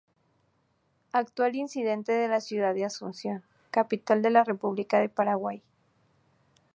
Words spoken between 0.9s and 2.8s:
Actual intendente de la ciudad